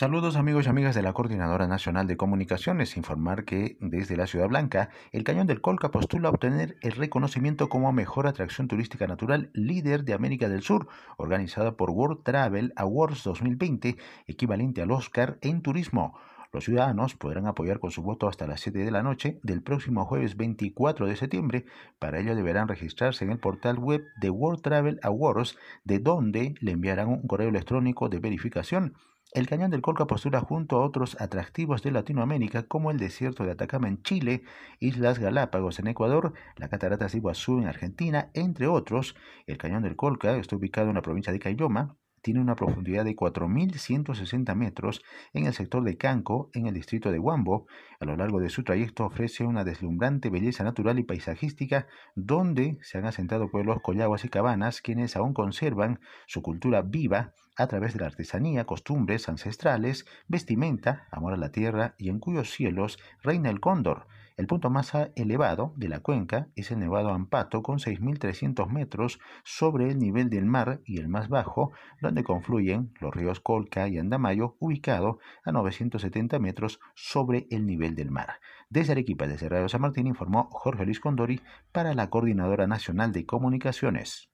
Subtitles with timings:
[0.00, 2.96] Saludos amigos y amigas de la Coordinadora Nacional de Comunicaciones.
[2.96, 7.92] Informar que desde la Ciudad Blanca, el Cañón del Colca postula obtener el reconocimiento como
[7.92, 13.98] mejor atracción turística natural líder de América del Sur, organizada por World Travel Awards 2020,
[14.26, 16.18] equivalente al Oscar en turismo.
[16.50, 20.06] Los ciudadanos podrán apoyar con su voto hasta las 7 de la noche del próximo
[20.06, 21.66] jueves 24 de septiembre.
[21.98, 26.72] Para ello deberán registrarse en el portal web de World Travel Awards, de donde le
[26.72, 28.94] enviarán un correo electrónico de verificación.
[29.32, 33.52] El cañón del Colca postula junto a otros atractivos de Latinoamérica como el desierto de
[33.52, 34.42] Atacama en Chile,
[34.80, 39.14] Islas Galápagos en Ecuador, la catarata de Iguazú en Argentina, entre otros.
[39.46, 43.16] El cañón del Colca está ubicado en la provincia de Cayoma, tiene una profundidad de
[43.16, 45.02] 4.160 metros
[45.32, 47.66] en el sector de Canco, en el distrito de Huambo.
[47.98, 52.98] A lo largo de su trayecto ofrece una deslumbrante belleza natural y paisajística donde se
[52.98, 58.00] han asentado pueblos collaguas y cabanas quienes aún conservan su cultura viva a través de
[58.00, 63.60] la artesanía, costumbres ancestrales, vestimenta, amor a la tierra y en cuyos cielos reina el
[63.60, 64.06] cóndor.
[64.40, 69.90] El punto más elevado de la cuenca es el Nevado Ampato con 6.300 metros sobre
[69.90, 74.56] el nivel del mar y el más bajo, donde confluyen los ríos Colca y Andamayo,
[74.58, 78.40] ubicado a 970 metros sobre el nivel del mar.
[78.70, 83.26] Desde Arequipa, desde Radio San Martín, informó Jorge Luis Condori para la Coordinadora Nacional de
[83.26, 84.30] Comunicaciones.